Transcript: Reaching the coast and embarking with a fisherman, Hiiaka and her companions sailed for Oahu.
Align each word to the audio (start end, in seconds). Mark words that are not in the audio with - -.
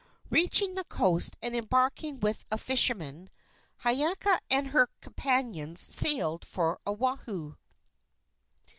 Reaching 0.31 0.73
the 0.73 0.83
coast 0.83 1.37
and 1.43 1.55
embarking 1.55 2.21
with 2.21 2.43
a 2.49 2.57
fisherman, 2.57 3.29
Hiiaka 3.83 4.39
and 4.49 4.69
her 4.69 4.89
companions 4.99 5.79
sailed 5.79 6.43
for 6.43 6.79
Oahu. 6.87 7.55